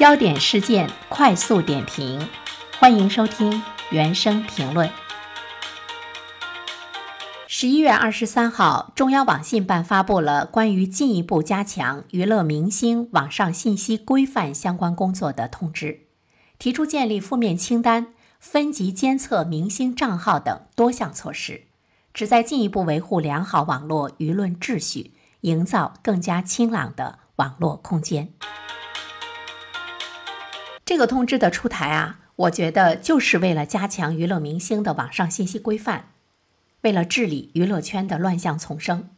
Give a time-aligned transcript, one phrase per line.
[0.00, 2.26] 焦点事件快速点评，
[2.78, 4.90] 欢迎收听原声评论。
[7.46, 16.06] 十一月二十三号，中央网信办发布了关于进一步加强娱乐明星网上信息规范相关工作的通知，
[16.58, 21.64] 提出建立负面清单、分级监测明星账号等多项措施，
[22.14, 25.12] 旨在进一步维护良好网络舆论秩序，
[25.42, 28.32] 营造更加清朗的网络空间。
[30.90, 36.06] 这个通知的出台啊，我觉得就是为了加强娱乐明星的网上信息规范，
[36.80, 39.08] 为了治理娱乐圈的乱象丛生。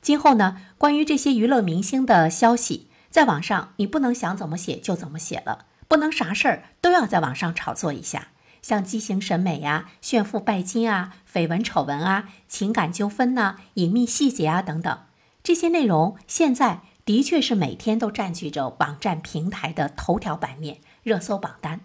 [0.00, 8.28] 今后呢，关于这些娱乐明星的消息，在网上你不能想怎么写就怎么写了，不能啥事儿都要在网上炒作一下，
[8.62, 14.96] 像畸形审美呀、炫富拜金啊、绯闻丑闻啊、情感纠纷呐、隐秘细节啊等等，
[15.42, 20.78] 这些内容现在的确是每天都占据着网站平台的头条版面。
[21.06, 21.82] 热搜榜单，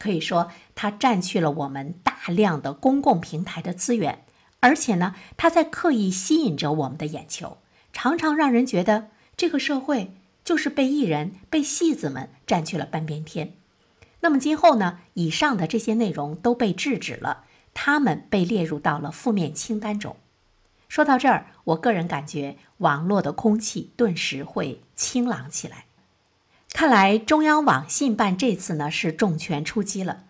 [0.00, 4.24] 可以说它占据了我们大量的公共平台的资源，
[4.58, 7.58] 而且呢，它在刻意吸引着我们的眼球，
[7.92, 13.52] 常常让人觉得这个社会就是被艺人、被戏子们占据了半边天。
[14.22, 17.44] 那么今后呢，以上的这些内容都被制止了，
[17.74, 20.16] 他们被列入到了负面清单中。
[20.88, 25.84] 说到这儿，我个人感觉网络的空气顿时会清朗起来。
[26.74, 30.24] 看来中央网信办这次呢是重拳出击了，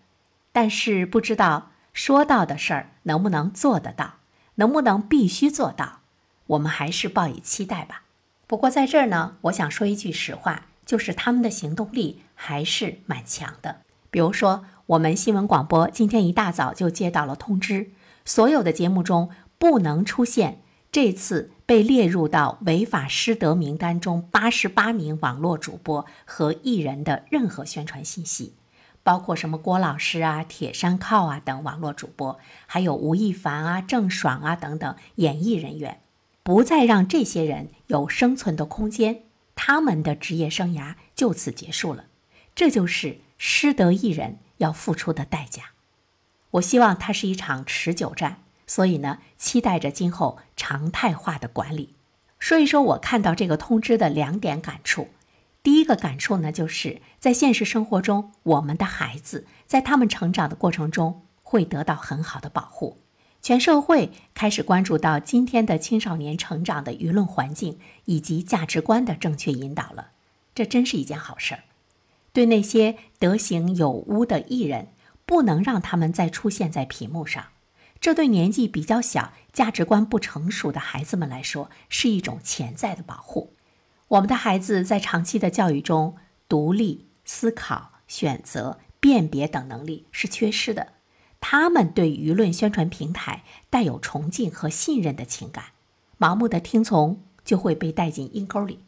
[0.53, 4.17] 但是不知道说到的事儿能不能做得到，
[4.56, 6.01] 能不能必须做到，
[6.48, 8.03] 我们还是抱以期待吧。
[8.47, 13.79] 不过在这儿呢，我想说一句实话，就是他们的行动力还是蛮强的。
[14.11, 17.91] 比如说，我们新闻广播今天一大早就接到了通知，
[18.27, 20.61] 所有的节目中不能出现
[20.95, 21.50] 这次。
[21.67, 28.53] 被列入到违法失德名单中八十八名网络主播和艺人的任何宣传信息，
[29.03, 36.01] 包括什么郭老师啊、铁山靠啊等网络主播，还有吴亦凡啊、郑爽啊等等演艺人员，
[36.42, 39.23] 不再让这些人有生存的空间，
[39.55, 42.05] 他们的职业生涯就此结束了。
[42.55, 45.70] 这就是失德艺人要付出的代价。
[46.51, 48.44] 我希望它是一场持久战。
[48.67, 51.95] 所以呢，期待着今后常态化的管理。
[52.39, 55.08] 说一说我看到这个通知的两点感触。
[55.63, 62.98] 第一个感触呢，就是在现实生活中，我们的孩子在他们成长的过程中会得到很好的保护。
[63.41, 70.13] 全社会开始关注到今天的青少年成长的舆论环境以及价值观的正确引导了，
[70.55, 71.64] 这真是一件好事儿。
[72.33, 74.89] 对那些德行有污的艺人，
[75.25, 77.45] 不能让他们再出现在屏幕上。
[78.05, 83.55] 这对年纪比较小、价值观不成熟的孩子们来说，是一种潜在的保护。
[84.09, 86.17] 我们的孩子在长期的教育中，
[86.47, 90.89] 独立思考、选择、辨别等能力是缺失的。
[91.41, 95.64] 他们对舆论宣传平台带有崇敬和信任的情感，
[96.19, 98.81] 盲目的听从就会被带进阴沟里。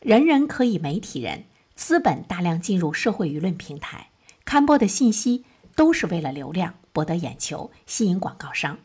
[0.00, 1.44] 人人可以媒体人，
[1.76, 4.08] 资本大量进入社会舆论平台，
[4.44, 5.44] 刊播的信息
[5.76, 6.74] 都是为了流量。
[6.96, 8.78] 博得眼球，吸引广告商，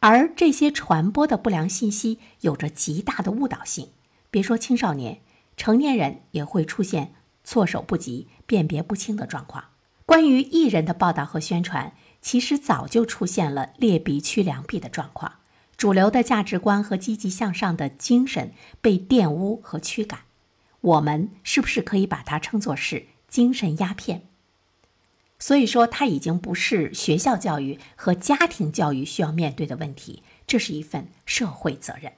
[0.00, 3.90] 而这些传播的不良信息有着极大的误导性。
[4.32, 5.20] 别说青少年，
[5.56, 7.14] 成年人也会出现
[7.44, 9.66] 措手不及、辨别不清的状况。
[10.04, 15.34] 关于艺人的报道和宣传，其实早就出现了劣币驱良币的状况，
[15.76, 20.22] 主流的价值观和积极向上的精神被玷污和驱赶。
[20.80, 24.26] 我们是不是可以把它称作是精神鸦片？
[25.42, 32.12] 所以说，它已经不是学校教育和家庭教育需要面对的问题，这是一份社会责任。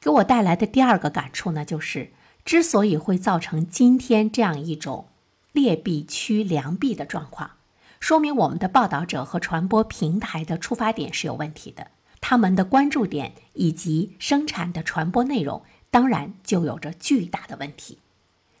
[0.00, 2.10] 给我带来的第二个感触呢，就是
[2.44, 5.06] 之所以会造成今天这样一种
[5.52, 7.52] 劣币驱良币的状况，
[8.00, 15.62] 说明我们的报道者和传播平台的出发点是有问题的，他们的关注点以及生产的传播内容，
[15.92, 17.98] 当然就有着巨大的问题。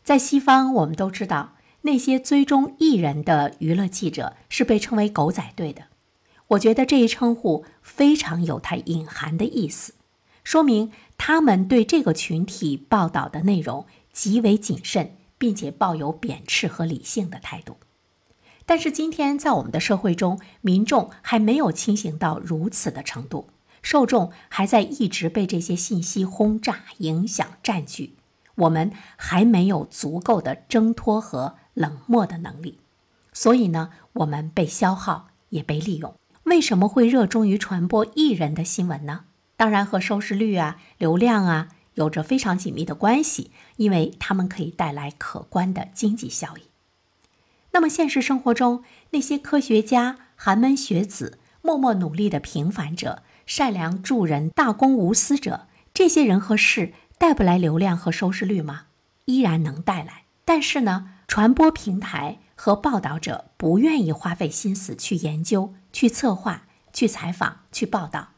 [0.04, 1.53] 在西方，我们都知道。
[1.86, 5.82] 那些追踪艺人的娱乐记者是被称为“狗仔队”的，
[6.48, 9.92] 我觉得这一称呼非常有它隐含的意思，
[10.42, 13.84] 说明他们对这个群体报道的内容
[14.14, 17.76] 极为谨慎，并且抱有贬斥和理性的态度。
[18.64, 23.50] 但是今天在我们的社会中，民众还没有清醒到如此的程度，
[23.82, 28.14] 受众还在一直被这些信息轰炸、影响、占据，
[28.54, 31.56] 我们还没有足够的挣脱和。
[31.74, 32.78] 冷漠的能力，
[33.32, 36.14] 所以呢，我们被消耗也被利用。
[36.44, 39.24] 为什么会热衷于传播艺人的新闻呢？
[39.56, 46.62] 当然和收视率啊、流量啊有着非常紧密的关系，因为他们可以带来可观的经济效益。
[47.72, 58.82] 那么现实生活中，那些科学家、寒门学子、默默努力的平凡者、善良助人、大公无私者，这些人和事带不来流量和收视率吗？
[59.24, 60.24] 依然能带来。
[60.44, 68.28] 但是呢，传播平台和报道者不愿意花费心思去研究、去策划、去采访、去报道，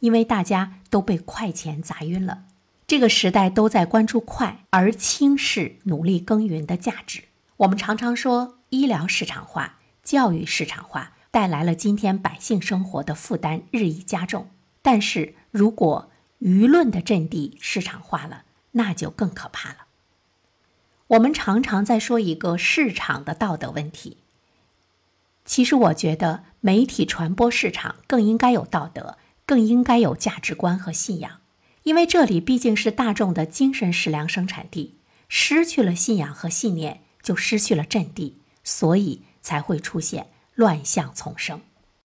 [0.00, 2.44] 因为大家都被快钱砸晕了。
[2.86, 7.24] 这个时代都在关注快，而轻视努力耕耘的价值。
[7.58, 14.48] 我们常常说，医疗市场化、教育市场化带来了今天百姓生活的负担日益加重。
[14.82, 16.10] 但是如果
[16.40, 19.78] 舆论的阵地市场化了，那就更可怕了。
[21.08, 24.18] 我们常常在说一个市场的道德问题。
[25.44, 31.40] 其实，我觉得媒体传播市场更应该有道德，更应该有价值观和信仰，
[31.84, 34.98] 因为这里毕竟是大众的精神食粮生产地。
[35.28, 37.02] 失去了信仰和信念。
[37.26, 41.60] 就失去了阵地，所以才会出现乱象丛生。